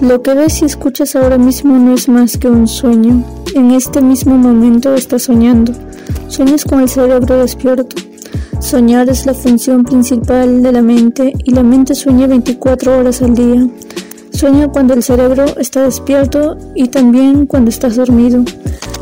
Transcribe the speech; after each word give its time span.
Lo 0.00 0.22
que 0.22 0.32
ves 0.32 0.62
y 0.62 0.64
escuchas 0.64 1.16
ahora 1.16 1.38
mismo 1.38 1.76
no 1.76 1.94
es 1.94 2.08
más 2.08 2.36
que 2.36 2.48
un 2.48 2.68
sueño. 2.68 3.24
En 3.54 3.72
este 3.72 4.00
mismo 4.00 4.38
momento 4.38 4.94
estás 4.94 5.24
soñando. 5.24 5.72
Sueñas 6.28 6.64
con 6.64 6.80
el 6.80 6.88
cerebro 6.88 7.38
despierto. 7.38 7.96
Soñar 8.60 9.08
es 9.08 9.26
la 9.26 9.34
función 9.34 9.82
principal 9.82 10.62
de 10.62 10.70
la 10.70 10.82
mente 10.82 11.32
y 11.44 11.50
la 11.50 11.64
mente 11.64 11.96
sueña 11.96 12.28
24 12.28 12.96
horas 12.96 13.22
al 13.22 13.34
día. 13.34 13.66
Sueña 14.30 14.68
cuando 14.68 14.94
el 14.94 15.02
cerebro 15.02 15.46
está 15.58 15.82
despierto 15.82 16.56
y 16.76 16.88
también 16.88 17.46
cuando 17.46 17.70
estás 17.70 17.96
dormido. 17.96 18.44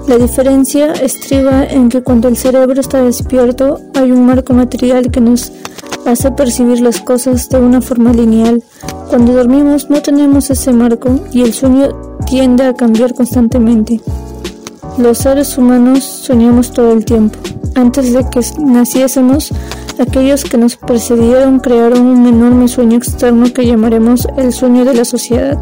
La 0.08 0.16
diferencia 0.16 0.92
estriba 0.92 1.64
en 1.64 1.90
que 1.90 2.02
cuando 2.02 2.28
el 2.28 2.38
cerebro 2.38 2.80
está 2.80 3.02
despierto 3.02 3.80
hay 3.94 4.12
un 4.12 4.24
marco 4.24 4.54
material 4.54 5.10
que 5.10 5.20
nos 5.20 5.52
hace 6.06 6.30
percibir 6.30 6.80
las 6.80 7.00
cosas 7.00 7.48
de 7.48 7.58
una 7.58 7.80
forma 7.80 8.12
lineal. 8.12 8.62
Cuando 9.08 9.32
dormimos 9.32 9.90
no 9.90 10.00
tenemos 10.00 10.50
ese 10.50 10.72
marco 10.72 11.20
y 11.32 11.42
el 11.42 11.52
sueño 11.52 12.16
tiende 12.26 12.64
a 12.64 12.74
cambiar 12.74 13.14
constantemente. 13.14 14.00
Los 14.98 15.18
seres 15.18 15.58
humanos 15.58 16.04
soñamos 16.04 16.72
todo 16.72 16.92
el 16.92 17.04
tiempo. 17.04 17.38
Antes 17.74 18.12
de 18.12 18.24
que 18.30 18.40
naciésemos, 18.58 19.52
aquellos 19.98 20.44
que 20.44 20.56
nos 20.56 20.76
precedieron 20.76 21.60
crearon 21.60 22.06
un 22.06 22.26
enorme 22.26 22.68
sueño 22.68 22.96
externo 22.96 23.52
que 23.52 23.66
llamaremos 23.66 24.26
el 24.38 24.52
sueño 24.52 24.84
de 24.84 24.94
la 24.94 25.04
sociedad 25.04 25.58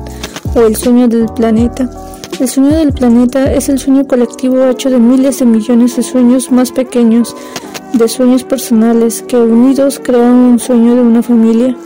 o 0.55 0.61
el 0.61 0.77
sueño 0.77 1.09
del 1.09 1.27
planeta. 1.27 1.91
El 2.39 2.49
sueño 2.49 2.71
del 2.71 2.93
planeta 2.93 3.53
es 3.53 3.69
el 3.69 3.79
sueño 3.79 4.07
colectivo 4.07 4.65
hecho 4.67 4.91
de 4.91 4.99
miles 4.99 5.39
de 5.39 5.47
millones 5.47 5.97
de 5.97 6.03
sueños 6.03 6.51
más 6.51 6.73
pequeños 6.73 7.35
de 7.99 8.09
sueños 8.09 8.43
personales 8.43 9.23
que 9.23 9.37
unidos 9.37 10.01
crean 10.03 10.35
un 10.35 10.59
sueño 10.59 10.97
de 10.97 11.03
una 11.03 11.23
familia, 11.23 11.77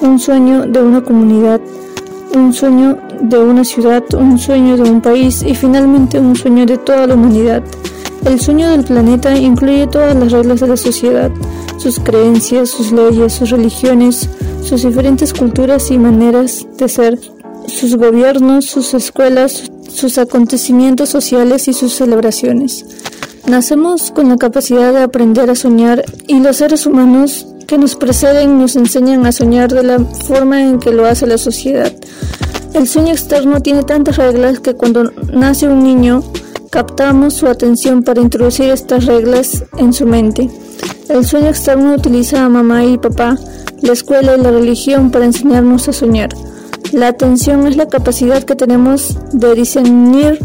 un 0.00 0.18
sueño 0.18 0.66
de 0.66 0.82
una 0.82 1.02
comunidad, 1.02 1.60
un 2.34 2.52
sueño 2.52 2.98
de 3.20 3.38
una 3.38 3.64
ciudad, 3.64 4.02
un 4.14 4.38
sueño 4.38 4.76
de 4.76 4.90
un 4.90 5.00
país 5.00 5.42
y 5.42 5.54
finalmente 5.54 6.18
un 6.18 6.34
sueño 6.34 6.66
de 6.66 6.78
toda 6.78 7.06
la 7.06 7.14
humanidad. 7.14 7.62
El 8.24 8.40
sueño 8.40 8.70
del 8.70 8.84
planeta 8.84 9.36
incluye 9.36 9.86
todas 9.86 10.16
las 10.16 10.32
reglas 10.32 10.60
de 10.60 10.66
la 10.66 10.76
sociedad, 10.76 11.30
sus 11.78 12.00
creencias, 12.00 12.70
sus 12.70 12.90
leyes, 12.90 13.32
sus 13.32 13.50
religiones, 13.50 14.28
sus 14.62 14.82
diferentes 14.82 15.32
culturas 15.32 15.92
y 15.92 15.98
maneras 15.98 16.66
de 16.76 16.88
ser, 16.88 17.20
sus 17.68 17.96
gobiernos, 17.96 18.64
sus 18.64 18.94
escuelas, 18.94 19.70
sus 19.88 20.18
acontecimientos 20.18 21.08
sociales 21.08 21.68
y 21.68 21.72
sus 21.72 21.94
celebraciones. 21.94 22.84
Nacemos 23.48 24.10
con 24.10 24.28
la 24.28 24.36
capacidad 24.36 24.92
de 24.92 25.02
aprender 25.02 25.48
a 25.50 25.54
soñar 25.54 26.04
y 26.26 26.40
los 26.40 26.56
seres 26.56 26.84
humanos 26.84 27.46
que 27.68 27.78
nos 27.78 27.94
preceden 27.94 28.58
nos 28.58 28.74
enseñan 28.74 29.24
a 29.24 29.30
soñar 29.30 29.72
de 29.72 29.84
la 29.84 30.00
forma 30.00 30.62
en 30.62 30.80
que 30.80 30.90
lo 30.90 31.06
hace 31.06 31.28
la 31.28 31.38
sociedad. 31.38 31.92
El 32.74 32.88
sueño 32.88 33.12
externo 33.12 33.60
tiene 33.62 33.84
tantas 33.84 34.16
reglas 34.16 34.58
que 34.58 34.74
cuando 34.74 35.12
nace 35.32 35.68
un 35.68 35.84
niño 35.84 36.24
captamos 36.70 37.34
su 37.34 37.46
atención 37.46 38.02
para 38.02 38.20
introducir 38.20 38.68
estas 38.70 39.06
reglas 39.06 39.64
en 39.78 39.92
su 39.92 40.06
mente. 40.06 40.50
El 41.08 41.24
sueño 41.24 41.46
externo 41.46 41.94
utiliza 41.94 42.44
a 42.44 42.48
mamá 42.48 42.84
y 42.84 42.98
papá, 42.98 43.38
la 43.80 43.92
escuela 43.92 44.36
y 44.36 44.40
la 44.40 44.50
religión 44.50 45.12
para 45.12 45.24
enseñarnos 45.24 45.88
a 45.88 45.92
soñar. 45.92 46.30
La 46.92 47.08
atención 47.08 47.66
es 47.68 47.76
la 47.76 47.86
capacidad 47.86 48.42
que 48.42 48.56
tenemos 48.56 49.16
de 49.32 49.54
discernir 49.54 50.40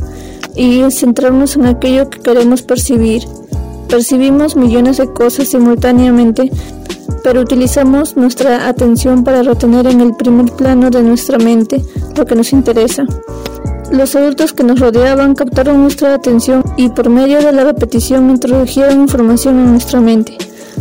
y 0.56 0.84
centrarnos 0.92 1.56
en 1.56 1.66
aquello 1.66 2.10
que 2.10 2.20
queremos 2.20 2.62
percibir. 2.62 3.24
Percibimos 3.88 4.56
millones 4.56 4.98
de 4.98 5.12
cosas 5.12 5.50
simultáneamente, 5.50 6.52
pero 7.24 7.42
utilizamos 7.42 8.16
nuestra 8.16 8.68
atención 8.68 9.24
para 9.24 9.44
retener 9.44 9.88
en 9.88 10.02
el 10.02 10.16
primer 10.16 10.52
plano 10.54 10.90
de 10.90 11.04
nuestra 11.04 11.38
mente 11.38 11.84
lo 12.16 12.26
que 12.26 12.36
nos 12.36 12.54
interesa. 12.54 13.06
Los 13.92 14.16
adultos 14.16 14.54
que 14.54 14.64
nos 14.64 14.80
rodeaban 14.80 15.36
captaron 15.36 15.82
nuestra 15.82 16.14
atención 16.14 16.64
y 16.78 16.90
por 16.90 17.10
medio 17.10 17.42
de 17.42 17.52
la 17.52 17.66
repetición 17.66 18.30
introdujeron 18.30 19.02
información 19.02 19.60
en 19.60 19.72
nuestra 19.72 20.00
mente. 20.00 20.38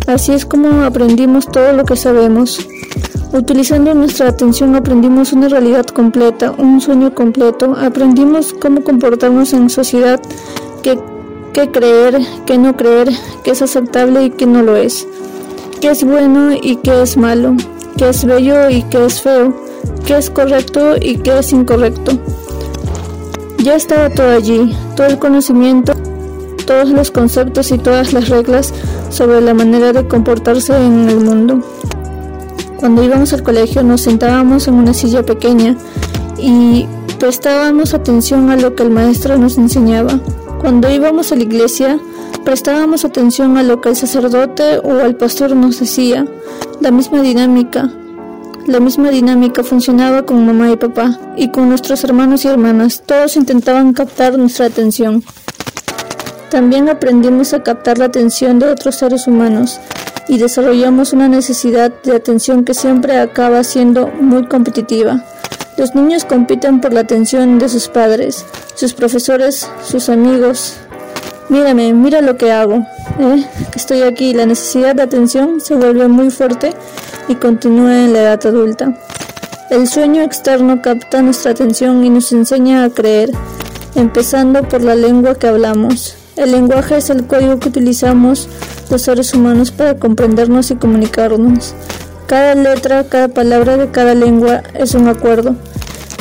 Así 0.07 0.33
es 0.33 0.45
como 0.45 0.83
aprendimos 0.83 1.47
todo 1.47 1.73
lo 1.73 1.85
que 1.85 1.97
sabemos. 1.97 2.67
Utilizando 3.33 3.95
nuestra 3.95 4.29
atención 4.29 4.75
aprendimos 4.75 5.33
una 5.33 5.49
realidad 5.49 5.87
completa, 5.87 6.51
un 6.51 6.81
sueño 6.81 7.15
completo, 7.15 7.77
aprendimos 7.79 8.53
cómo 8.53 8.83
comportarnos 8.83 9.53
en 9.53 9.71
sociedad, 9.71 10.21
qué, 10.83 10.99
creer, 11.71 12.21
qué 12.47 12.59
no 12.59 12.77
creer, 12.77 13.09
qué 13.45 13.53
es 13.53 13.63
aceptable 13.63 14.25
y 14.25 14.31
qué 14.31 14.47
no 14.47 14.63
lo 14.63 14.75
es, 14.75 15.07
qué 15.81 15.91
es 15.91 16.03
bueno 16.03 16.53
y 16.61 16.77
qué 16.77 17.03
es 17.03 17.17
malo, 17.17 17.55
qué 17.97 18.09
es 18.09 18.25
bello 18.25 18.69
y 18.69 18.83
qué 18.85 19.07
es 19.07 19.23
feo, 19.23 19.55
qué 20.07 20.19
es 20.19 20.29
correcto 20.29 20.97
y 21.01 21.19
qué 21.19 21.39
es 21.39 21.53
incorrecto. 21.53 22.19
Ya 23.59 23.77
estaba 23.77 24.11
todo 24.11 24.31
allí, 24.31 24.75
todo 24.97 25.07
el 25.07 25.19
conocimiento, 25.21 25.93
todos 26.71 26.91
los 26.91 27.11
conceptos 27.11 27.73
y 27.73 27.79
todas 27.79 28.13
las 28.13 28.29
reglas 28.29 28.73
sobre 29.09 29.41
la 29.41 29.55
manera 29.55 29.93
de 29.93 30.07
comportarse 30.07 30.73
en 30.77 31.09
el 31.09 31.19
mundo. 31.19 31.65
Cuando 32.77 33.03
íbamos 33.03 33.33
al 33.33 33.43
colegio 33.43 33.83
nos 33.83 34.03
sentábamos 34.03 34.69
en 34.69 34.75
una 34.75 34.95
silla 34.95 35.25
pequeña 35.25 35.77
y 36.39 36.87
prestábamos 37.19 37.93
atención 37.93 38.51
a 38.51 38.57
lo 38.57 38.77
que 38.77 38.85
el 38.85 38.91
maestro 38.91 39.37
nos 39.37 39.59
enseñaba. 39.59 40.21
Cuando 40.61 40.89
íbamos 40.89 41.33
a 41.33 41.35
la 41.35 41.43
iglesia 41.43 41.99
prestábamos 42.45 43.05
atención 43.05 43.57
a 43.57 43.65
lo 43.65 43.81
que 43.81 43.89
el 43.89 43.97
sacerdote 43.97 44.79
o 44.79 45.01
el 45.01 45.17
pastor 45.17 45.57
nos 45.57 45.81
decía. 45.81 46.25
La 46.81 46.93
misma 46.93 47.21
dinámica, 47.23 47.91
la 48.67 48.79
misma 48.79 49.11
dinámica 49.11 49.65
funcionaba 49.65 50.25
con 50.25 50.47
mamá 50.47 50.71
y 50.71 50.77
papá 50.77 51.19
y 51.37 51.49
con 51.49 51.69
nuestros 51.69 52.05
hermanos 52.05 52.45
y 52.45 52.49
hermanas. 52.49 53.03
Todos 53.05 53.35
intentaban 53.35 53.93
captar 53.93 54.39
nuestra 54.39 54.67
atención. 54.67 55.25
También 56.51 56.89
aprendimos 56.89 57.55
a 57.55 57.63
captar 57.63 57.99
la 57.99 58.07
atención 58.07 58.59
de 58.59 58.67
otros 58.67 58.97
seres 58.97 59.29
humanos 59.29 59.81
y 60.27 60.39
desarrollamos 60.39 61.13
una 61.13 61.29
necesidad 61.29 61.93
de 62.03 62.17
atención 62.17 62.65
que 62.65 62.75
siempre 62.75 63.19
acaba 63.19 63.63
siendo 63.63 64.09
muy 64.09 64.47
competitiva. 64.47 65.25
Los 65.77 65.95
niños 65.95 66.25
compiten 66.25 66.81
por 66.81 66.93
la 66.93 67.01
atención 67.01 67.59
de 67.61 67.69
sus 67.69 67.89
padres, 67.89 68.45
sus 68.75 68.95
profesores, 68.95 69.69
sus 69.83 70.09
amigos. 70.09 70.77
Mírame, 71.49 71.93
mira 71.95 72.21
lo 72.21 72.37
que 72.37 72.51
hago. 72.51 72.85
¿eh? 73.21 73.47
Estoy 73.75 74.03
aquí. 74.03 74.35
La 74.35 74.45
necesidad 74.45 74.97
de 74.97 75.03
atención 75.03 75.61
se 75.61 75.75
vuelve 75.77 76.09
muy 76.09 76.31
fuerte 76.31 76.75
y 77.29 77.37
continúa 77.37 78.05
en 78.05 78.13
la 78.13 78.23
edad 78.23 78.47
adulta. 78.47 78.93
El 79.71 79.87
sueño 79.87 80.23
externo 80.23 80.83
capta 80.83 81.23
nuestra 81.23 81.53
atención 81.53 82.05
y 82.05 82.11
nos 82.11 82.33
enseña 82.33 82.85
a 82.85 82.91
creer, 82.91 83.31
empezando 83.95 84.65
por 84.65 84.83
la 84.83 84.97
lengua 84.97 85.37
que 85.37 85.47
hablamos. 85.47 86.20
El 86.41 86.53
lenguaje 86.53 86.97
es 86.97 87.11
el 87.11 87.27
código 87.27 87.59
que 87.59 87.69
utilizamos 87.69 88.49
los 88.89 89.03
seres 89.03 89.35
humanos 89.35 89.71
para 89.73 89.99
comprendernos 89.99 90.71
y 90.71 90.75
comunicarnos. 90.75 91.75
Cada 92.27 92.55
letra, 92.55 93.05
cada 93.05 93.29
palabra 93.29 93.77
de 93.77 93.91
cada 93.91 94.15
lengua 94.15 94.63
es 94.73 94.95
un 94.95 95.07
acuerdo. 95.09 95.55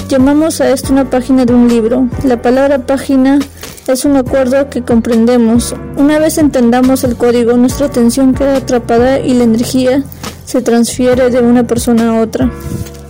Llamamos 0.09 0.59
a 0.59 0.71
esto 0.71 0.91
una 0.91 1.09
página 1.09 1.45
de 1.45 1.53
un 1.53 1.69
libro. 1.69 2.09
La 2.25 2.41
palabra 2.41 2.79
página 2.79 3.39
es 3.87 4.03
un 4.03 4.17
acuerdo 4.17 4.69
que 4.69 4.81
comprendemos. 4.81 5.73
Una 5.95 6.19
vez 6.19 6.37
entendamos 6.37 7.05
el 7.05 7.15
código, 7.15 7.55
nuestra 7.55 7.85
atención 7.85 8.33
queda 8.33 8.57
atrapada 8.57 9.21
y 9.21 9.35
la 9.35 9.45
energía 9.45 10.03
se 10.43 10.61
transfiere 10.61 11.29
de 11.29 11.39
una 11.39 11.63
persona 11.63 12.09
a 12.09 12.21
otra. 12.21 12.51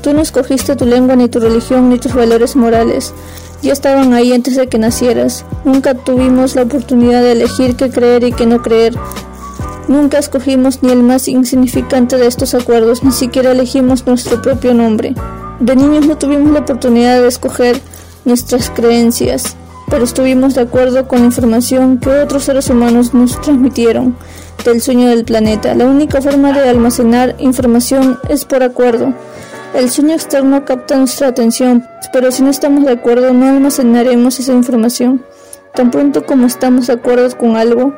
Tú 0.04 0.14
no 0.14 0.22
escogiste 0.22 0.76
tu 0.76 0.86
lengua, 0.86 1.16
ni 1.16 1.28
tu 1.28 1.40
religión, 1.40 1.90
ni 1.90 1.98
tus 1.98 2.14
valores 2.14 2.56
morales. 2.56 3.16
Ya 3.62 3.74
estaban 3.74 4.14
ahí 4.14 4.32
antes 4.34 4.56
de 4.56 4.68
que 4.68 4.78
nacieras. 4.78 5.46
Nunca 5.66 5.94
tuvimos 5.94 6.56
la 6.56 6.64
oportunidad 6.64 7.22
de 7.22 7.34
elegir 7.34 7.76
qué 7.76 7.90
creer 7.90 8.24
y 8.24 8.32
qué 8.32 8.46
no 8.46 8.62
creer. 8.62 8.96
Nunca 9.88 10.20
escogimos 10.20 10.84
ni 10.84 10.92
el 10.92 11.04
más 11.04 11.28
insignificante 11.28 12.18
de 12.18 12.28
estos 12.28 12.54
acuerdos, 12.54 13.04
ni 13.04 13.12
siquiera 13.12 13.52
elegimos 13.52 14.06
nuestro 14.06 14.42
propio 14.42 14.74
nombre. 14.74 15.16
De 15.60 15.76
niños 15.76 16.06
no 16.06 16.18
tuvimos 16.18 16.54
la 16.54 16.60
oportunidad 16.60 17.22
de 17.22 17.28
escoger 17.28 17.82
nuestras 18.24 18.70
creencias, 18.70 19.58
pero 19.90 20.04
estuvimos 20.04 20.54
de 20.54 20.62
acuerdo 20.62 21.08
con 21.08 21.20
la 21.20 21.26
información 21.26 21.98
que 21.98 22.10
otros 22.10 22.44
seres 22.44 22.70
humanos 22.70 23.14
nos 23.14 23.42
transmitieron 23.42 24.16
del 24.64 24.82
sueño 24.82 25.08
del 25.08 25.26
planeta. 25.26 25.74
La 25.76 25.86
única 25.86 26.22
forma 26.22 26.54
de 26.54 26.70
almacenar 26.70 27.36
información 27.40 28.20
es 28.30 28.46
por 28.46 28.64
acuerdo. 28.64 29.14
El 29.74 29.90
sueño 29.92 30.16
externo 30.16 30.66
capta 30.66 30.98
nuestra 30.98 31.28
atención, 31.28 31.88
pero 32.12 32.32
si 32.32 32.42
no 32.42 32.50
estamos 32.50 32.86
de 32.86 32.92
acuerdo 32.92 33.34
no 33.34 33.48
almacenaremos 33.48 34.40
esa 34.40 34.52
información. 34.52 35.24
Tan 35.76 35.92
pronto 35.92 36.26
como 36.26 36.48
estamos 36.48 36.88
de 36.88 36.94
acuerdo 36.94 37.38
con 37.38 37.56
algo, 37.56 37.94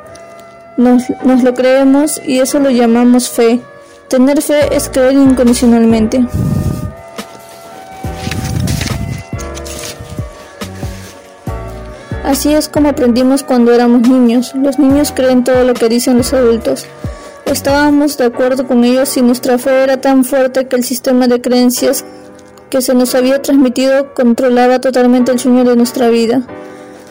nos, 0.77 1.09
lo 1.43 1.53
creemos 1.53 2.21
y 2.25 2.39
eso 2.39 2.59
lo 2.59 2.69
llamamos 2.69 3.29
fe. 3.29 3.61
Tener 4.09 4.41
fe 4.41 4.75
es 4.75 4.89
creer 4.89 5.13
incondicionalmente. 5.13 6.25
Así 12.23 12.53
es 12.53 12.67
como 12.67 12.89
aprendimos 12.89 13.43
cuando 13.43 13.73
éramos 13.73 14.01
niños. 14.07 14.53
Los 14.55 14.77
niños 14.77 15.13
creen 15.15 15.43
todo 15.43 15.63
lo 15.63 15.73
que 15.73 15.89
dicen 15.89 16.17
los 16.17 16.33
adultos. 16.33 16.85
Estábamos 17.51 18.17
de 18.17 18.23
acuerdo 18.23 18.65
con 18.65 18.85
ellos 18.85 19.17
y 19.17 19.21
nuestra 19.21 19.57
fe 19.57 19.83
era 19.83 19.99
tan 19.99 20.23
fuerte 20.23 20.69
que 20.69 20.77
el 20.77 20.85
sistema 20.85 21.27
de 21.27 21.41
creencias 21.41 22.05
que 22.69 22.81
se 22.81 22.93
nos 22.93 23.13
había 23.13 23.41
transmitido 23.41 24.13
controlaba 24.13 24.79
totalmente 24.79 25.33
el 25.33 25.39
sueño 25.39 25.65
de 25.65 25.75
nuestra 25.75 26.07
vida. 26.07 26.43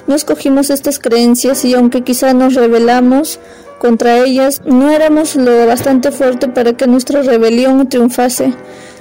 No 0.07 0.15
escogimos 0.15 0.71
estas 0.71 0.99
creencias 0.99 1.67
y 1.67 1.75
aunque 1.75 2.05
quizá 2.05 2.33
nos 2.33 2.55
rebelamos 2.55 3.39
contra 3.79 4.17
ellas, 4.25 4.63
no 4.65 4.91
éramos 4.91 5.37
lo 5.37 5.67
bastante 5.67 6.11
fuerte 6.11 6.49
para 6.49 6.73
que 6.73 6.87
nuestra 6.87 7.21
rebelión 7.21 7.87
triunfase. 7.91 8.55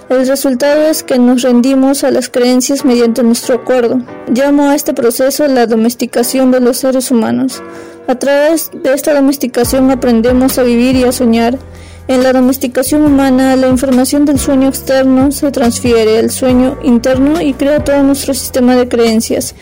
El 0.09 0.27
resultado 0.27 0.87
es 0.87 1.03
que 1.03 1.19
nos 1.19 1.43
rendimos 1.43 2.03
a 2.03 2.11
las 2.11 2.27
creencias 2.27 2.83
mediante 2.83 3.23
nuestro 3.23 3.55
acuerdo. 3.55 4.01
Llamo 4.27 4.69
a 4.69 4.75
este 4.75 4.93
proceso 4.93 5.47
la 5.47 5.67
domesticación 5.67 6.51
de 6.51 6.59
los 6.59 6.75
seres 6.77 7.11
humanos. 7.11 7.63
A 8.09 8.15
través 8.15 8.71
de 8.73 8.91
esta 8.91 9.13
domesticación 9.13 9.91
aprendemos 9.91 10.57
a 10.57 10.63
vivir 10.63 10.95
y 10.95 11.03
a 11.03 11.11
soñar. 11.11 11.59
En 12.07 12.23
la 12.23 12.33
domesticación 12.33 13.05
humana, 13.05 13.55
la 13.55 13.67
información 13.67 14.25
del 14.25 14.39
sueño 14.39 14.67
externo 14.67 15.31
se 15.31 15.51
transfiere 15.51 16.17
al 16.17 16.31
sueño 16.31 16.79
interno 16.81 17.39
y 17.39 17.53
crea 17.53 17.83
todo 17.83 18.01
nuestro 18.01 18.33
sistema 18.33 18.75
de 18.75 18.87
creencias. 18.87 19.53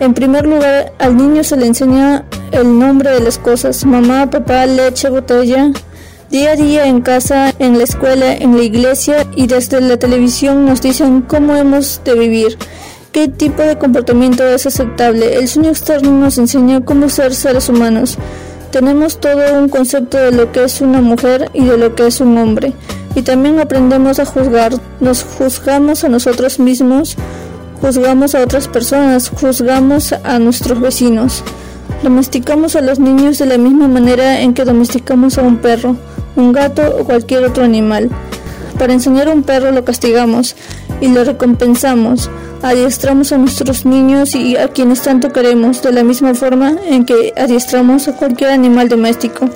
En 0.00 0.14
primer 0.14 0.46
lugar, 0.46 0.94
al 0.98 1.18
niño 1.18 1.44
se 1.44 1.58
le 1.58 1.66
enseña 1.66 2.24
el 2.50 2.78
nombre 2.78 3.10
de 3.10 3.20
las 3.20 3.36
cosas, 3.36 3.84
mamá, 3.84 4.30
papá, 4.30 4.64
leche, 4.64 5.10
botella, 5.10 5.70
día 6.30 6.52
a 6.52 6.56
día 6.56 6.86
en 6.86 7.02
casa, 7.02 7.52
en 7.58 7.76
la 7.76 7.84
escuela, 7.84 8.32
en 8.32 8.56
la 8.56 8.62
iglesia 8.62 9.26
y 9.36 9.48
desde 9.48 9.82
la 9.82 9.98
televisión 9.98 10.64
nos 10.64 10.80
dicen 10.80 11.20
cómo 11.20 11.56
hemos 11.56 12.00
de 12.04 12.14
vivir. 12.14 12.56
¿Qué 13.12 13.28
tipo 13.28 13.62
de 13.62 13.76
comportamiento 13.76 14.42
es 14.42 14.64
aceptable? 14.64 15.36
El 15.36 15.46
sueño 15.46 15.68
externo 15.68 16.10
nos 16.12 16.38
enseña 16.38 16.80
cómo 16.80 17.10
ser 17.10 17.34
seres 17.34 17.68
humanos. 17.68 18.16
Tenemos 18.70 19.20
todo 19.20 19.58
un 19.60 19.68
concepto 19.68 20.16
de 20.16 20.32
lo 20.32 20.50
que 20.50 20.64
es 20.64 20.80
una 20.80 21.02
mujer 21.02 21.50
y 21.52 21.62
de 21.62 21.76
lo 21.76 21.94
que 21.94 22.06
es 22.06 22.22
un 22.22 22.38
hombre. 22.38 22.72
Y 23.14 23.20
también 23.20 23.60
aprendemos 23.60 24.18
a 24.18 24.24
juzgar. 24.24 24.72
Nos 25.00 25.24
juzgamos 25.24 26.04
a 26.04 26.08
nosotros 26.08 26.58
mismos, 26.58 27.16
juzgamos 27.82 28.34
a 28.34 28.40
otras 28.40 28.66
personas, 28.66 29.28
juzgamos 29.28 30.14
a 30.14 30.38
nuestros 30.38 30.80
vecinos. 30.80 31.44
Domesticamos 32.02 32.76
a 32.76 32.80
los 32.80 32.98
niños 32.98 33.36
de 33.36 33.44
la 33.44 33.58
misma 33.58 33.88
manera 33.88 34.40
en 34.40 34.54
que 34.54 34.64
domesticamos 34.64 35.36
a 35.36 35.42
un 35.42 35.58
perro, 35.58 35.96
un 36.34 36.52
gato 36.52 36.96
o 36.98 37.04
cualquier 37.04 37.44
otro 37.44 37.62
animal. 37.62 38.08
Para 38.78 38.94
enseñar 38.94 39.28
a 39.28 39.32
un 39.32 39.42
perro 39.42 39.70
lo 39.70 39.84
castigamos 39.84 40.56
y 41.02 41.08
lo 41.08 41.24
recompensamos. 41.24 42.30
Adiestramos 42.62 43.32
a 43.32 43.38
nuestros 43.38 43.84
niños 43.84 44.34
y 44.36 44.56
a 44.56 44.68
quienes 44.68 45.02
tanto 45.02 45.32
queremos 45.32 45.82
de 45.82 45.92
la 45.92 46.04
misma 46.04 46.32
forma 46.32 46.76
en 46.86 47.04
que 47.04 47.34
adiestramos 47.36 48.06
a 48.06 48.16
cualquier 48.16 48.50
animal 48.50 48.88
doméstico, 48.88 49.50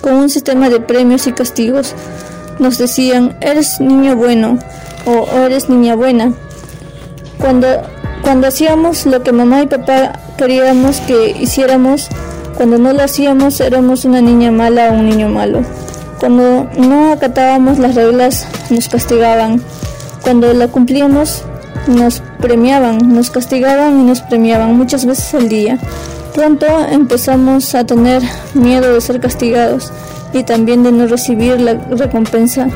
con 0.00 0.14
un 0.14 0.30
sistema 0.30 0.70
de 0.70 0.80
premios 0.80 1.26
y 1.26 1.32
castigos. 1.32 1.94
Nos 2.60 2.78
decían, 2.78 3.36
eres 3.40 3.80
niño 3.80 4.14
bueno 4.16 4.58
o 5.06 5.26
eres 5.44 5.68
niña 5.68 5.96
buena. 5.96 6.32
Cuando, 7.38 7.66
cuando 8.22 8.46
hacíamos 8.46 9.04
lo 9.04 9.22
que 9.24 9.32
mamá 9.32 9.62
y 9.62 9.66
papá 9.66 10.20
queríamos 10.36 11.00
que 11.00 11.30
hiciéramos, 11.40 12.08
cuando 12.56 12.78
no 12.78 12.92
lo 12.92 13.02
hacíamos 13.02 13.60
éramos 13.60 14.04
una 14.04 14.20
niña 14.20 14.52
mala 14.52 14.90
o 14.90 14.94
un 14.94 15.08
niño 15.08 15.28
malo. 15.28 15.62
Cuando 16.20 16.68
no 16.78 17.12
acatábamos 17.12 17.78
las 17.78 17.96
reglas 17.96 18.46
nos 18.70 18.88
castigaban. 18.88 19.62
Cuando 20.22 20.52
la 20.52 20.68
cumplíamos 20.68 21.44
nos 21.86 22.20
premiaban, 22.40 23.14
nos 23.14 23.30
castigaban 23.30 24.00
y 24.00 24.04
nos 24.04 24.20
premiaban 24.20 24.76
muchas 24.76 25.06
veces 25.06 25.34
al 25.34 25.48
día. 25.48 25.78
Pronto 26.34 26.66
empezamos 26.90 27.74
a 27.74 27.84
tener 27.84 28.22
miedo 28.54 28.94
de 28.94 29.00
ser 29.00 29.20
castigados 29.20 29.92
y 30.32 30.44
también 30.44 30.82
de 30.82 30.92
no 30.92 31.06
recibir 31.06 31.60
la 31.60 31.74
recompensa, 31.74 32.68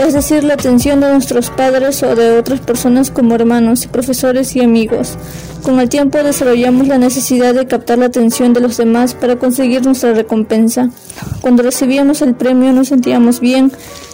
es 0.00 0.14
decir, 0.14 0.44
la 0.44 0.54
atención 0.54 1.00
de 1.00 1.10
nuestros 1.10 1.50
padres 1.50 2.02
o 2.02 2.14
de 2.14 2.38
otras 2.38 2.60
personas 2.60 3.10
como 3.10 3.34
hermanos, 3.34 3.86
profesores 3.86 4.56
y 4.56 4.62
amigos. 4.62 5.18
Con 5.62 5.78
el 5.78 5.90
tiempo 5.90 6.22
desarrollamos 6.22 6.88
la 6.88 6.96
necesidad 6.96 7.54
de 7.54 7.66
captar 7.66 7.98
la 7.98 8.06
atención 8.06 8.54
de 8.54 8.60
los 8.60 8.78
demás 8.78 9.12
para 9.14 9.36
conseguir 9.36 9.84
nuestra 9.84 10.14
recompensa. 10.14 10.88
Cuando 11.42 11.62
recibíamos 11.62 12.22
el 12.22 12.34
premio 12.34 12.72
nos 12.72 12.88
sentíamos 12.88 13.40
bien 13.40 13.72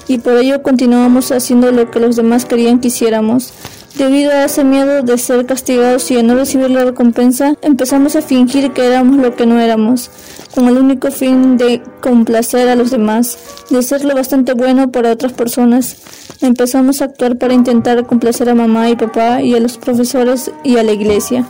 y 0.08 0.18
por 0.18 0.36
ello 0.38 0.60
continuábamos 0.60 1.30
haciendo 1.30 1.70
lo 1.70 1.88
que 1.88 2.00
los 2.00 2.16
demás 2.16 2.44
querían 2.44 2.80
que 2.80 2.88
hiciéramos. 2.88 3.52
Debido 3.96 4.30
a 4.30 4.44
ese 4.44 4.62
miedo 4.62 5.00
de 5.00 5.16
ser 5.16 5.46
castigados 5.46 6.10
y 6.10 6.16
de 6.16 6.22
no 6.22 6.34
recibir 6.34 6.70
la 6.70 6.84
recompensa, 6.84 7.54
empezamos 7.62 8.14
a 8.14 8.20
fingir 8.20 8.72
que 8.72 8.86
éramos 8.86 9.16
lo 9.16 9.34
que 9.34 9.46
no 9.46 9.58
éramos, 9.58 10.10
con 10.54 10.68
el 10.68 10.76
único 10.76 11.10
fin 11.10 11.56
de 11.56 11.80
complacer 12.02 12.68
a 12.68 12.76
los 12.76 12.90
demás, 12.90 13.38
de 13.70 13.82
ser 13.82 14.04
lo 14.04 14.14
bastante 14.14 14.52
bueno 14.52 14.90
para 14.90 15.12
otras 15.12 15.32
personas. 15.32 15.96
Empezamos 16.42 17.00
a 17.00 17.06
actuar 17.06 17.38
para 17.38 17.54
intentar 17.54 18.06
complacer 18.06 18.50
a 18.50 18.54
mamá 18.54 18.90
y 18.90 18.96
papá 18.96 19.40
y 19.40 19.54
a 19.54 19.60
los 19.60 19.78
profesores 19.78 20.50
y 20.62 20.76
a 20.76 20.82
la 20.82 20.92
iglesia. 20.92 21.48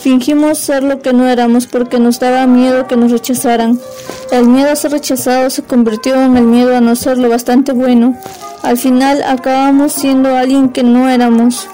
Fingimos 0.00 0.58
ser 0.58 0.82
lo 0.82 1.00
que 1.00 1.12
no 1.12 1.28
éramos 1.28 1.68
porque 1.68 2.00
nos 2.00 2.18
daba 2.18 2.48
miedo 2.48 2.88
que 2.88 2.96
nos 2.96 3.12
rechazaran. 3.12 3.78
El 4.32 4.48
miedo 4.48 4.68
a 4.68 4.74
ser 4.74 4.90
rechazado 4.90 5.48
se 5.48 5.62
convirtió 5.62 6.20
en 6.20 6.36
el 6.36 6.44
miedo 6.44 6.76
a 6.76 6.80
no 6.80 6.96
ser 6.96 7.18
lo 7.18 7.28
bastante 7.28 7.70
bueno. 7.70 8.18
Al 8.64 8.78
final 8.78 9.22
acabamos 9.22 9.92
siendo 9.92 10.36
alguien 10.36 10.70
que 10.70 10.82
no 10.82 11.08
éramos. 11.08 11.68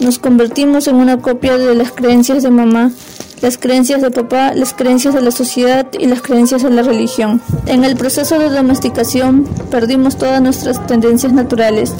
Nos 0.00 0.18
convertimos 0.18 0.88
en 0.88 0.96
una 0.96 1.18
copia 1.18 1.56
de 1.56 1.74
las 1.74 1.90
creencias 1.90 2.42
de 2.42 2.50
mamá, 2.50 2.92
las 3.40 3.56
creencias 3.56 4.02
de 4.02 4.10
papá, 4.10 4.52
las 4.54 4.74
creencias 4.74 5.14
de 5.14 5.22
la 5.22 5.30
sociedad 5.30 5.86
y 5.98 6.06
las 6.06 6.20
creencias 6.20 6.62
de 6.62 6.70
la 6.70 6.82
religión. 6.82 7.40
En 7.66 7.82
el 7.82 7.96
proceso 7.96 8.38
de 8.38 8.50
domesticación 8.50 9.48
perdimos 9.70 10.16
todas 10.16 10.42
nuestras 10.42 10.86
tendencias 10.86 11.32
naturales 11.32 11.94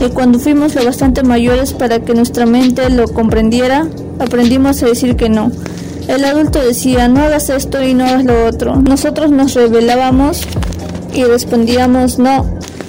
y 0.00 0.08
cuando 0.10 0.38
fuimos 0.38 0.74
lo 0.74 0.84
bastante 0.84 1.22
mayores 1.22 1.74
para 1.74 2.00
que 2.00 2.14
nuestra 2.14 2.46
mente 2.46 2.88
lo 2.88 3.06
comprendiera, 3.08 3.86
aprendimos 4.18 4.82
a 4.82 4.86
decir 4.86 5.16
que 5.16 5.28
no. 5.28 5.52
El 6.08 6.24
adulto 6.24 6.58
decía, 6.58 7.06
no 7.08 7.20
hagas 7.20 7.50
esto 7.50 7.82
y 7.82 7.94
no 7.94 8.04
hagas 8.04 8.24
lo 8.24 8.46
otro. 8.46 8.76
Nosotros 8.76 9.30
nos 9.30 9.54
rebelábamos 9.54 10.40
y 11.14 11.24
respondíamos, 11.24 12.18
no, 12.18 12.46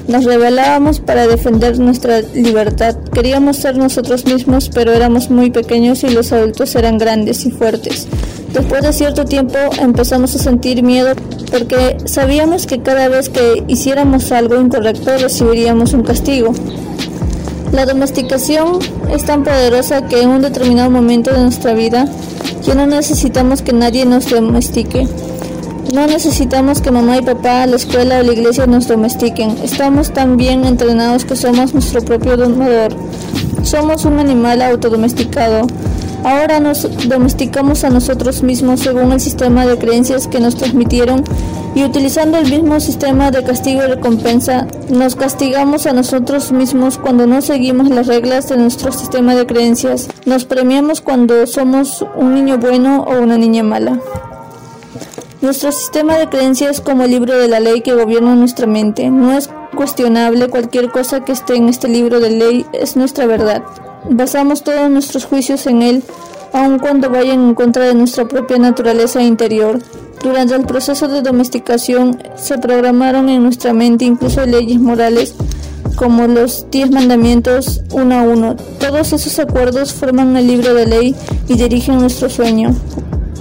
nos 0.08 0.26
rebelábamos 0.26 1.00
para 1.00 1.28
defender 1.28 1.80
nuestra 1.80 2.22
libertad. 2.34 2.96
Queríamos 3.14 3.58
ser 3.58 3.78
nosotros 3.78 4.26
mismos, 4.26 4.70
pero 4.74 4.92
éramos 4.92 5.30
muy 5.30 5.52
pequeños 5.52 6.04
y 6.04 6.10
los 6.10 6.32
adultos 6.32 6.76
eran 6.76 6.98
grandes 6.98 7.46
y 7.46 7.52
fuertes. 7.52 8.08
Después 8.54 8.84
de 8.84 8.94
cierto 8.94 9.26
tiempo 9.26 9.58
empezamos 9.82 10.36
a 10.36 10.40
sentir 10.40 10.84
miedo 10.84 11.14
porque 11.50 11.98
sabíamos 12.06 12.68
que 12.68 12.82
cada 12.82 13.08
vez 13.08 13.30
que 13.30 13.64
hiciéramos 13.68 14.32
algo 14.32 14.62
incorrecto 14.62 15.18
recibiríamos 15.18 15.94
un 15.94 16.04
castigo. 16.04 16.54
La 17.72 17.88
domesticación 17.88 18.78
es 19.12 19.26
tan 19.26 19.44
poderosa 19.44 20.08
que 20.08 20.22
en 20.22 20.30
un 20.30 20.42
determinado 20.44 20.92
momento 20.92 21.32
de 21.32 21.40
nuestra 21.40 21.74
vida 21.74 22.08
ya 22.62 22.76
no 22.76 22.86
necesitamos 22.86 23.64
que 23.64 23.74
nadie 23.74 24.06
nos 24.06 24.30
domestique. 24.30 25.08
No 25.94 26.08
necesitamos 26.08 26.82
que 26.82 26.90
mamá 26.90 27.20
y 27.20 27.22
papá, 27.22 27.68
la 27.68 27.76
escuela 27.76 28.20
o 28.20 28.24
la 28.24 28.34
iglesia 28.34 28.66
nos 28.66 28.88
domestiquen. 28.88 29.60
Estamos 29.62 30.12
tan 30.12 30.38
bien 30.38 30.66
entrenados 30.66 31.24
que 31.24 31.36
somos 31.36 31.72
nuestro 31.76 32.02
propio 32.02 32.36
domador. 32.36 32.96
Somos 33.62 34.04
un 34.04 34.18
animal 34.18 34.64
autodomesticado. 34.64 35.68
Ahora 36.24 36.60
nos 36.60 36.90
domesticamos 37.08 37.84
a 37.84 37.92
nosotros 37.92 38.42
mismos 38.42 38.80
según 38.80 39.12
el 39.12 39.22
sistema 39.22 39.68
de 39.68 39.78
creencias 39.78 40.28
que 40.28 40.40
nos 40.40 40.56
transmitieron 40.56 41.24
y 41.76 41.84
utilizando 41.84 42.40
el 42.40 42.50
mismo 42.50 42.80
sistema 42.80 43.30
de 43.30 43.44
castigo 43.44 43.84
y 43.84 43.88
recompensa, 43.88 44.66
nos 44.90 45.16
castigamos 45.16 45.86
a 45.86 45.94
nosotros 45.94 46.52
mismos 46.52 46.98
cuando 46.98 47.28
no 47.28 47.40
seguimos 47.44 47.90
las 47.90 48.08
reglas 48.08 48.50
de 48.50 48.58
nuestro 48.58 48.92
sistema 48.92 49.36
de 49.36 49.46
creencias. 49.46 50.08
Nos 50.26 50.46
premiamos 50.46 51.02
cuando 51.02 51.46
somos 51.46 52.04
un 52.16 52.34
niño 52.34 52.58
bueno 52.58 53.04
o 53.04 53.22
una 53.22 53.38
niña 53.38 53.62
mala. 53.62 54.00
Nuestro 55.44 55.74
sistema 55.74 56.18
de 56.18 56.30
creencias 56.30 56.78
es 56.78 56.80
como 56.80 57.04
el 57.04 57.12
libro 57.12 57.38
de 57.38 57.50
la 57.50 57.60
ley 57.60 57.82
que 57.82 57.94
gobierna 57.94 58.34
nuestra 58.34 58.66
mente. 58.66 59.10
No 59.10 59.38
es 59.38 59.50
cuestionable 59.76 60.48
cualquier 60.48 60.90
cosa 60.90 61.26
que 61.26 61.34
esté 61.34 61.58
en 61.58 61.68
este 61.68 61.90
libro 61.90 62.22
de 62.22 62.30
ley, 62.30 62.66
es 62.72 62.96
nuestra 62.96 63.26
verdad. 63.26 63.62
Basamos 64.10 64.64
todos 64.64 64.90
nuestros 64.90 65.26
juicios 65.26 65.68
en 65.68 65.82
él, 65.82 66.02
aun 66.54 66.80
cuando 66.80 67.10
vayan 67.10 67.42
en 67.42 67.56
contra 67.56 67.84
de 67.84 67.94
nuestra 67.94 68.26
propia 68.26 68.58
naturaleza 68.58 69.22
interior. 69.22 69.80
Durante 70.24 70.56
el 70.56 70.66
proceso 70.66 71.10
de 71.10 71.22
domesticación 71.22 72.24
se 72.38 72.58
programaron 72.58 73.28
en 73.28 73.44
nuestra 73.44 73.74
mente 73.74 74.06
incluso 74.06 74.46
leyes 74.46 74.80
morales 74.80 75.36
como 75.98 76.26
los 76.26 76.68
diez 76.72 76.90
mandamientos 76.90 77.82
uno 77.92 78.18
a 78.18 78.24
uno. 78.24 78.56
Todos 78.80 79.12
esos 79.12 79.38
acuerdos 79.40 79.92
forman 79.92 80.38
el 80.38 80.48
libro 80.48 80.74
de 80.74 80.88
ley 80.88 81.16
y 81.50 81.58
dirigen 81.58 81.98
nuestro 81.98 82.30
sueño. 82.30 82.74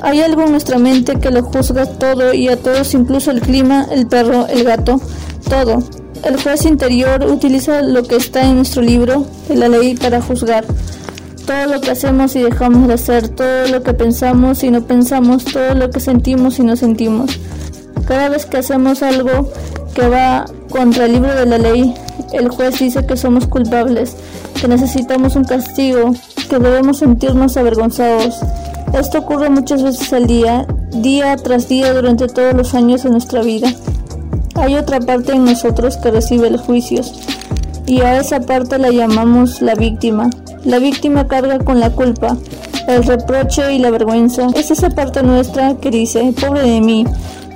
Hay 0.04 0.20
algo 0.20 0.42
en 0.42 0.50
nuestra 0.50 0.78
mente 0.78 1.20
que 1.20 1.30
lo 1.30 1.44
juzga 1.44 1.86
todo 1.86 2.34
y 2.34 2.48
a 2.48 2.56
todos, 2.56 2.92
incluso 2.92 3.30
el 3.30 3.40
clima, 3.40 3.86
el 3.88 4.08
perro, 4.08 4.48
el 4.48 4.64
gato, 4.64 5.00
todo. 5.48 5.78
El 6.24 6.42
juez 6.42 6.64
interior 6.66 7.24
utiliza 7.24 7.82
lo 7.82 8.02
que 8.02 8.16
está 8.16 8.42
en 8.42 8.56
nuestro 8.56 8.82
libro 8.82 9.26
de 9.48 9.54
la 9.54 9.68
ley 9.68 9.94
para 9.94 10.20
juzgar. 10.20 10.64
Todo 11.46 11.66
lo 11.66 11.80
que 11.80 11.92
hacemos 11.92 12.34
y 12.34 12.42
dejamos 12.42 12.88
de 12.88 12.94
hacer, 12.94 13.28
todo 13.28 13.68
lo 13.68 13.84
que 13.84 13.94
pensamos 13.94 14.64
y 14.64 14.72
no 14.72 14.82
pensamos, 14.82 15.44
todo 15.44 15.74
lo 15.76 15.88
que 15.90 16.00
sentimos 16.00 16.58
y 16.58 16.64
no 16.64 16.74
sentimos. 16.74 17.38
Cada 18.06 18.28
vez 18.28 18.44
que 18.44 18.58
hacemos 18.58 19.04
algo 19.04 19.52
que 19.94 20.08
va 20.08 20.46
contra 20.68 21.04
el 21.04 21.12
libro 21.12 21.32
de 21.32 21.46
la 21.46 21.58
ley, 21.58 21.94
El 22.32 22.48
juez 22.48 22.78
dice 22.78 23.04
que 23.06 23.16
somos 23.16 23.46
culpables, 23.46 24.16
que 24.60 24.66
necesitamos 24.66 25.36
un 25.36 25.44
castigo, 25.44 26.12
que 26.48 26.58
debemos 26.58 26.98
sentirnos 26.98 27.56
avergonzados. 27.56 28.40
Esto 28.94 29.18
ocurre 29.18 29.48
muchas 29.48 29.82
veces 29.82 30.12
al 30.12 30.26
día, 30.26 30.66
día 30.90 31.36
tras 31.36 31.68
día 31.68 31.94
durante 31.94 32.26
todos 32.26 32.52
los 32.54 32.74
años 32.74 33.02
de 33.02 33.10
nuestra 33.10 33.42
vida. 33.42 33.72
Hay 34.54 34.76
otra 34.76 35.00
parte 35.00 35.32
en 35.32 35.44
nosotros 35.44 35.96
que 35.96 36.10
recibe 36.10 36.50
los 36.50 36.60
juicios 36.60 37.14
y 37.86 38.02
a 38.02 38.20
esa 38.20 38.40
parte 38.40 38.78
la 38.78 38.90
llamamos 38.90 39.62
la 39.62 39.74
víctima. 39.74 40.28
La 40.64 40.78
víctima 40.78 41.26
carga 41.26 41.58
con 41.58 41.80
la 41.80 41.90
culpa, 41.90 42.36
el 42.86 43.02
reproche 43.04 43.72
y 43.72 43.78
la 43.78 43.90
vergüenza. 43.90 44.46
Es 44.54 44.70
esa 44.70 44.90
parte 44.90 45.22
nuestra 45.22 45.74
que 45.76 45.90
dice, 45.90 46.32
pobre 46.40 46.62
de 46.62 46.80
mí, 46.80 47.04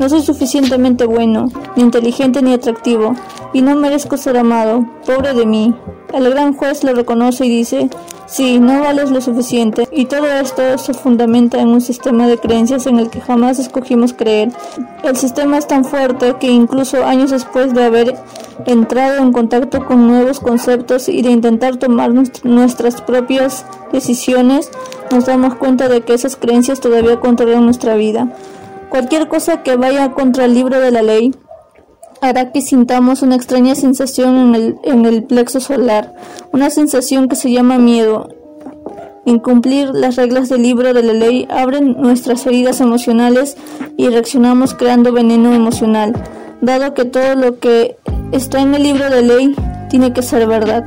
no 0.00 0.09
soy 0.09 0.23
suficientemente 0.23 1.05
bueno, 1.05 1.49
ni 1.76 1.83
inteligente 1.83 2.43
ni 2.43 2.55
atractivo, 2.55 3.14
y 3.52 3.62
no 3.62 3.76
merezco 3.76 4.16
ser 4.16 4.37
amado, 4.37 4.85
pobre 5.07 5.35
de 5.35 5.47
mí. 5.47 5.75
El 6.12 6.31
gran 6.31 6.55
juez 6.55 6.83
lo 6.83 6.95
reconoce 6.95 7.47
y 7.47 7.50
dice, 7.50 7.88
Sí, 8.26 8.59
no 8.59 8.80
vales 8.80 9.11
lo 9.11 9.21
suficiente. 9.21 9.88
Y 9.92 10.06
todo 10.06 10.26
esto 10.26 10.78
se 10.78 10.95
fundamenta 10.95 11.61
en 11.61 11.68
un 11.68 11.80
sistema 11.80 12.26
de 12.26 12.38
creencias 12.38 12.87
en 12.87 12.99
el 12.99 13.09
que 13.09 13.21
jamás 13.21 13.61
escogimos 13.61 14.12
creer. 14.12 14.50
El 15.04 15.16
sistema 15.16 15.59
es 15.59 15.68
tan 15.68 15.85
fuerte 15.85 16.35
que 16.40 16.49
incluso 16.49 17.04
años 17.04 17.30
después 17.30 17.73
de 17.73 17.85
haber 17.85 18.16
entrado 18.66 19.23
en 19.23 19.33
contacto 19.33 19.87
con 19.87 20.09
nuevos 20.09 20.40
conceptos 20.40 21.09
y 21.09 21.23
de 21.23 21.30
intentar 21.30 21.76
tomar 21.76 22.12
nuestras 22.42 23.00
propias 23.00 23.64
decisiones, 23.92 24.71
nos 25.12 25.26
damos 25.26 25.54
cuenta 25.54 25.88
de 25.88 26.00
que 26.00 26.14
esas 26.14 26.35
creencias 26.35 26.80
todavía 26.80 27.21
controlan 27.21 27.64
nuestra 27.64 27.95
vida. 27.95 28.28
Cualquier 28.88 29.28
cosa 29.28 29.62
que 29.62 29.76
vaya 29.76 30.12
contra 30.12 30.47
el 30.47 30.54
libro 30.54 30.80
de 30.80 30.90
la 30.90 31.02
ley 31.02 31.33
hará 32.28 32.52
que 32.52 32.61
sintamos 32.61 33.23
una 33.23 33.37
extraña 33.37 33.75
sensación 33.75 34.37
en 34.37 34.54
el, 34.54 34.76
en 34.83 35.06
el 35.06 35.25
plexo 35.25 35.61
solar, 35.61 36.14
una 36.52 36.71
sensación 36.71 37.28
que 37.28 37.37
se 37.37 37.50
llama 37.50 37.78
miedo. 37.78 38.28
Incumplir 39.25 39.90
las 39.90 40.16
reglas 40.16 40.49
del 40.49 40.62
libro 40.62 40.95
de 40.95 41.02
la 41.02 41.12
ley 41.12 41.47
abren 41.50 41.97
nuestras 41.99 42.47
heridas 42.47 42.80
emocionales 42.80 43.56
y 43.97 44.09
reaccionamos 44.09 44.75
creando 44.75 45.12
veneno 45.12 45.52
emocional, 45.52 46.12
dado 46.61 46.95
que 46.95 47.04
todo 47.04 47.35
lo 47.35 47.59
que 47.59 47.97
está 48.33 48.61
en 48.61 48.75
el 48.75 48.83
libro 48.83 49.11
de 49.11 49.23
ley 49.23 49.54
tiene 49.88 50.12
que 50.12 50.23
ser 50.23 50.47
verdad. 50.47 50.85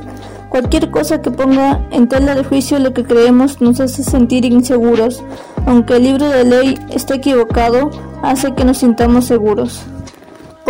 Cualquier 0.48 0.90
cosa 0.90 1.22
que 1.22 1.30
ponga 1.30 1.86
en 1.92 2.08
tela 2.08 2.34
de 2.34 2.42
juicio 2.42 2.78
lo 2.78 2.92
que 2.92 3.04
creemos 3.04 3.60
nos 3.60 3.78
hace 3.78 4.02
sentir 4.02 4.44
inseguros, 4.44 5.22
aunque 5.66 5.96
el 5.96 6.04
libro 6.04 6.28
de 6.28 6.44
ley 6.44 6.78
esté 6.90 7.14
equivocado, 7.14 7.90
hace 8.22 8.54
que 8.54 8.64
nos 8.64 8.78
sintamos 8.78 9.26
seguros. 9.26 9.82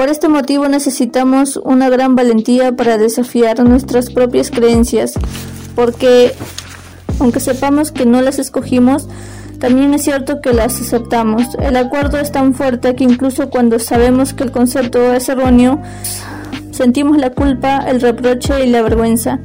Por 0.00 0.09
este 0.09 0.30
motivo 0.30 0.66
necesitamos 0.66 1.59
una 1.59 1.90
gran 1.90 2.16
valentía 2.16 2.75
para 2.75 2.97
desafiar 2.97 3.62
nuestras 3.62 4.09
propias 4.09 4.50
creencias, 4.50 5.12
porque 5.75 6.33
aunque 7.19 7.38
sepamos 7.38 7.92
que 7.92 8.07
no 8.07 8.23
las 8.23 8.38
escogimos, 8.38 9.09
también 9.59 9.92
es 9.92 10.02
cierto 10.04 10.40
que 10.40 10.54
las 10.54 10.80
aceptamos. 10.80 11.54
El 11.59 11.76
acuerdo 11.76 12.16
es 12.16 12.33
tan 12.33 12.54
fuerte 12.54 12.95
que 12.95 13.04
incluso 13.04 13.50
cuando 13.50 13.78
sabemos 13.78 14.33
que 14.33 14.45
el 14.45 14.52
concepto 14.52 15.12
es 15.12 15.28
erróneo, 15.28 15.83
sentimos 16.71 17.19
la 17.19 17.35
culpa, 17.35 17.85
el 17.87 18.00
reproche 18.00 18.64
y 18.64 18.71
la 18.71 18.80
vergüenza 18.80 19.38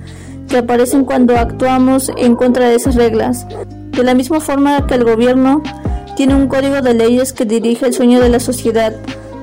que 0.48 0.60
aparecen 0.60 1.04
cuando 1.04 1.38
actuamos 1.38 2.14
en 2.16 2.38
contra 2.38 2.70
de 2.70 2.76
esas 2.76 2.96
reglas. 2.96 3.46
De 3.92 4.06
la 4.06 4.14
misma 4.14 4.40
forma 4.40 4.88
que 4.88 4.96
el 4.96 5.04
gobierno 5.04 5.62
tiene 6.16 6.34
un 6.34 6.48
código 6.48 6.82
de 6.82 6.94
leyes 6.94 7.34
que 7.34 7.44
dirige 7.44 7.88
el 7.88 7.94
sueño 7.94 8.22
de 8.22 8.30
la 8.30 8.40
sociedad, 8.40 8.94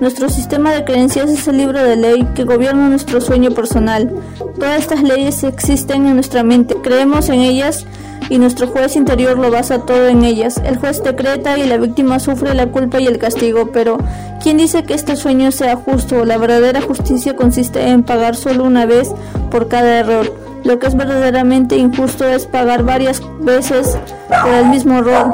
nuestro 0.03 0.29
sistema 0.29 0.73
de 0.73 0.85
creencias 0.85 1.31
es 1.31 1.47
el 1.47 1.59
libro 1.59 1.81
de 1.81 1.95
ley 1.95 2.27
que 2.35 2.43
gobierna 2.43 2.89
nuestro 2.89 3.21
sueño 3.21 3.53
personal. 3.53 4.11
Todas 4.59 4.81
estas 4.81 5.01
leyes 5.01 5.45
existen 5.45 6.07
en 6.07 6.15
nuestra 6.15 6.43
mente, 6.43 6.75
creemos 6.83 7.29
en 7.29 7.39
ellas 7.39 7.87
y 8.29 8.39
nuestro 8.39 8.67
juez 8.67 8.97
interior 8.97 9.39
lo 9.39 9.53
basa 9.53 9.87
todo 9.87 10.09
en 10.09 10.25
ellas. 10.25 10.61
El 10.65 10.77
juez 10.77 11.05
decreta 11.05 11.57
y 11.57 11.69
la 11.69 11.77
víctima 11.77 12.19
sufre 12.19 12.53
la 12.53 12.67
culpa 12.67 13.01
y 13.01 13.07
el 13.07 13.19
castigo, 13.19 13.71
pero 13.71 13.99
¿quién 14.43 14.57
dice 14.57 14.83
que 14.83 14.95
este 14.95 15.15
sueño 15.15 15.53
sea 15.53 15.77
justo? 15.77 16.25
La 16.25 16.37
verdadera 16.37 16.81
justicia 16.81 17.37
consiste 17.37 17.89
en 17.89 18.03
pagar 18.03 18.35
solo 18.35 18.65
una 18.65 18.87
vez 18.87 19.13
por 19.53 19.69
cada 19.69 20.01
error. 20.01 20.35
Lo 20.65 20.81
que 20.81 20.89
es 20.89 20.97
verdaderamente 20.97 21.77
injusto 21.77 22.27
es 22.27 22.47
pagar 22.47 22.83
varias 22.83 23.23
veces 23.39 23.97
por 24.29 24.53
el 24.53 24.67
mismo 24.67 24.99
error. 24.99 25.33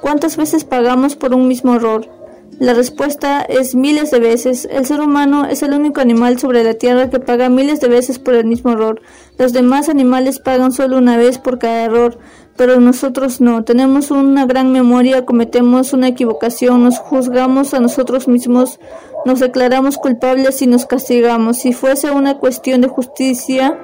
¿Cuántas 0.00 0.36
veces 0.36 0.62
pagamos 0.62 1.16
por 1.16 1.34
un 1.34 1.48
mismo 1.48 1.74
error? 1.74 2.17
La 2.60 2.74
respuesta 2.74 3.42
es 3.42 3.76
miles 3.76 4.10
de 4.10 4.18
veces. 4.18 4.66
El 4.68 4.84
ser 4.84 5.00
humano 5.00 5.46
es 5.46 5.62
el 5.62 5.74
único 5.74 6.00
animal 6.00 6.40
sobre 6.40 6.64
la 6.64 6.74
Tierra 6.74 7.08
que 7.08 7.20
paga 7.20 7.48
miles 7.48 7.80
de 7.80 7.86
veces 7.86 8.18
por 8.18 8.34
el 8.34 8.46
mismo 8.46 8.72
error. 8.72 9.00
Los 9.38 9.52
demás 9.52 9.88
animales 9.88 10.40
pagan 10.40 10.72
solo 10.72 10.98
una 10.98 11.16
vez 11.16 11.38
por 11.38 11.60
cada 11.60 11.84
error, 11.84 12.18
pero 12.56 12.80
nosotros 12.80 13.40
no. 13.40 13.62
Tenemos 13.62 14.10
una 14.10 14.44
gran 14.44 14.72
memoria, 14.72 15.24
cometemos 15.24 15.92
una 15.92 16.08
equivocación, 16.08 16.82
nos 16.82 16.98
juzgamos 16.98 17.74
a 17.74 17.80
nosotros 17.80 18.26
mismos, 18.26 18.80
nos 19.24 19.38
declaramos 19.38 19.96
culpables 19.96 20.60
y 20.60 20.66
nos 20.66 20.84
castigamos. 20.84 21.58
Si 21.58 21.72
fuese 21.72 22.10
una 22.10 22.38
cuestión 22.38 22.80
de 22.80 22.88
justicia, 22.88 23.78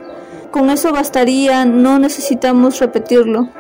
con 0.50 0.68
eso 0.68 0.90
bastaría, 0.90 1.64
no 1.64 2.00
necesitamos 2.00 2.80
repetirlo. 2.80 3.50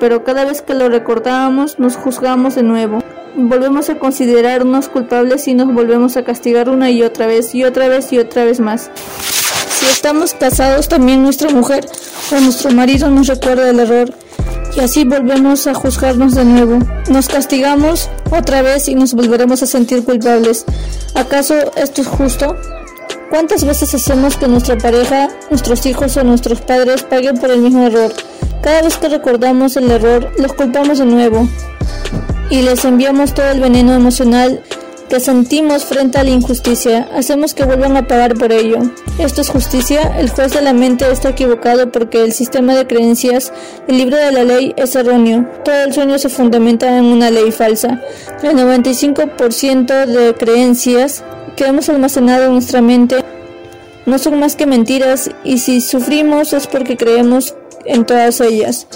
Pero 0.00 0.24
cada 0.24 0.44
vez 0.44 0.62
que 0.62 0.74
lo 0.74 0.88
recordamos, 0.88 1.78
nos 1.78 1.96
juzgamos 1.96 2.56
de 2.56 2.64
nuevo 2.64 2.98
volvemos 3.36 3.88
a 3.90 3.98
considerarnos 3.98 4.88
culpables 4.88 5.48
y 5.48 5.54
nos 5.54 5.72
volvemos 5.72 6.16
a 6.16 6.24
castigar 6.24 6.68
una 6.68 6.90
y 6.90 7.02
otra 7.02 7.26
vez 7.26 7.54
y 7.54 7.64
otra 7.64 7.88
vez 7.88 8.12
y 8.12 8.18
otra 8.18 8.44
vez 8.44 8.60
más. 8.60 8.90
Si 9.70 9.86
estamos 9.86 10.34
casados, 10.34 10.88
también 10.88 11.22
nuestra 11.22 11.50
mujer 11.50 11.86
o 12.32 12.40
nuestro 12.40 12.70
marido 12.70 13.10
nos 13.10 13.26
recuerda 13.26 13.70
el 13.70 13.80
error 13.80 14.12
y 14.76 14.80
así 14.80 15.04
volvemos 15.04 15.66
a 15.66 15.74
juzgarnos 15.74 16.34
de 16.34 16.44
nuevo. 16.44 16.78
Nos 17.08 17.28
castigamos 17.28 18.08
otra 18.30 18.62
vez 18.62 18.88
y 18.88 18.94
nos 18.94 19.14
volveremos 19.14 19.62
a 19.62 19.66
sentir 19.66 20.04
culpables. 20.04 20.64
¿Acaso 21.14 21.54
esto 21.76 22.02
es 22.02 22.08
justo? 22.08 22.56
¿Cuántas 23.30 23.64
veces 23.64 23.94
hacemos 23.94 24.36
que 24.36 24.48
nuestra 24.48 24.76
pareja, 24.76 25.28
nuestros 25.50 25.86
hijos 25.86 26.16
o 26.16 26.24
nuestros 26.24 26.60
padres 26.60 27.04
paguen 27.04 27.38
por 27.38 27.50
el 27.50 27.60
mismo 27.60 27.86
error? 27.86 28.12
Cada 28.62 28.82
vez 28.82 28.96
que 28.96 29.08
recordamos 29.08 29.76
el 29.76 29.90
error, 29.90 30.30
los 30.36 30.52
culpamos 30.52 30.98
de 30.98 31.06
nuevo 31.06 31.48
y 32.50 32.62
les 32.62 32.84
enviamos 32.84 33.32
todo 33.32 33.48
el 33.50 33.60
veneno 33.60 33.94
emocional 33.94 34.62
que 35.08 35.20
sentimos 35.20 35.84
frente 35.84 36.18
a 36.18 36.24
la 36.24 36.30
injusticia. 36.30 37.08
Hacemos 37.14 37.52
que 37.54 37.64
vuelvan 37.64 37.96
a 37.96 38.06
pagar 38.06 38.34
por 38.34 38.52
ello. 38.52 38.78
¿Esto 39.18 39.40
es 39.40 39.48
justicia? 39.48 40.16
El 40.18 40.30
juez 40.30 40.52
de 40.52 40.62
la 40.62 40.72
mente 40.72 41.10
está 41.10 41.30
equivocado 41.30 41.90
porque 41.90 42.22
el 42.22 42.32
sistema 42.32 42.74
de 42.74 42.86
creencias, 42.86 43.52
el 43.88 43.98
libro 43.98 44.16
de 44.16 44.30
la 44.30 44.44
ley, 44.44 44.72
es 44.76 44.94
erróneo. 44.94 45.48
Todo 45.64 45.82
el 45.84 45.92
sueño 45.92 46.18
se 46.18 46.28
fundamenta 46.28 46.96
en 46.96 47.06
una 47.06 47.30
ley 47.30 47.50
falsa. 47.50 48.00
El 48.42 48.56
95% 48.56 50.06
de 50.06 50.34
creencias 50.34 51.24
que 51.56 51.66
hemos 51.66 51.88
almacenado 51.88 52.46
en 52.46 52.52
nuestra 52.52 52.80
mente 52.80 53.16
no 54.06 54.18
son 54.18 54.38
más 54.38 54.54
que 54.54 54.66
mentiras 54.66 55.30
y 55.44 55.58
si 55.58 55.80
sufrimos 55.80 56.52
es 56.52 56.66
porque 56.66 56.96
creemos 56.96 57.54
en 57.84 58.04
todas 58.06 58.40
ellas. 58.40 58.86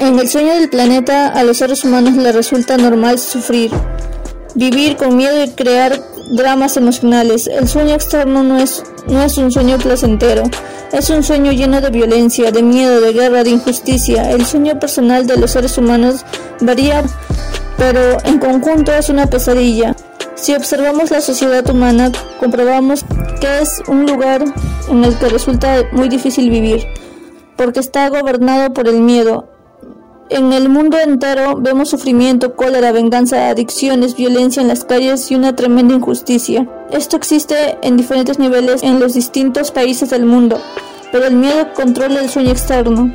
En 0.00 0.18
el 0.18 0.28
sueño 0.28 0.54
del 0.54 0.68
planeta 0.68 1.28
a 1.28 1.42
los 1.44 1.58
seres 1.58 1.84
humanos 1.84 2.16
les 2.16 2.34
resulta 2.34 2.76
normal 2.76 3.18
sufrir, 3.18 3.70
vivir 4.54 4.96
con 4.96 5.16
miedo 5.16 5.42
y 5.42 5.50
crear 5.50 6.00
dramas 6.32 6.76
emocionales. 6.76 7.46
El 7.46 7.68
sueño 7.68 7.94
externo 7.94 8.42
no 8.42 8.58
es, 8.58 8.82
no 9.06 9.22
es 9.22 9.36
un 9.38 9.50
sueño 9.50 9.78
placentero, 9.78 10.44
es 10.92 11.10
un 11.10 11.22
sueño 11.22 11.52
lleno 11.52 11.80
de 11.80 11.90
violencia, 11.90 12.50
de 12.50 12.62
miedo, 12.62 13.00
de 13.00 13.12
guerra, 13.12 13.44
de 13.44 13.50
injusticia. 13.50 14.30
El 14.30 14.44
sueño 14.46 14.78
personal 14.78 15.26
de 15.26 15.36
los 15.36 15.52
seres 15.52 15.76
humanos 15.78 16.24
varía, 16.60 17.02
pero 17.76 18.18
en 18.24 18.38
conjunto 18.38 18.92
es 18.92 19.08
una 19.08 19.26
pesadilla. 19.26 19.94
Si 20.34 20.54
observamos 20.54 21.10
la 21.10 21.20
sociedad 21.20 21.68
humana, 21.70 22.10
comprobamos 22.40 23.04
que 23.40 23.60
es 23.60 23.82
un 23.86 24.06
lugar 24.06 24.44
en 24.88 25.04
el 25.04 25.16
que 25.18 25.28
resulta 25.28 25.84
muy 25.92 26.08
difícil 26.08 26.50
vivir, 26.50 26.86
porque 27.56 27.80
está 27.80 28.08
gobernado 28.08 28.74
por 28.74 28.88
el 28.88 29.00
miedo, 29.00 29.53
en 30.34 30.52
el 30.52 30.68
mundo 30.68 30.98
entero 30.98 31.56
vemos 31.60 31.90
sufrimiento, 31.90 32.56
cólera, 32.56 32.92
venganza, 32.92 33.48
adicciones, 33.48 34.16
violencia 34.16 34.60
en 34.60 34.68
las 34.68 34.84
calles 34.84 35.30
y 35.30 35.34
una 35.34 35.54
tremenda 35.54 35.94
injusticia. 35.94 36.68
Esto 36.90 37.16
existe 37.16 37.78
en 37.82 37.96
diferentes 37.96 38.38
niveles 38.38 38.82
en 38.82 38.98
los 38.98 39.14
distintos 39.14 39.70
países 39.70 40.10
del 40.10 40.24
mundo, 40.26 40.60
pero 41.12 41.26
el 41.26 41.36
miedo 41.36 41.72
controla 41.74 42.20
el 42.20 42.28
sueño 42.28 42.50
externo. 42.50 43.14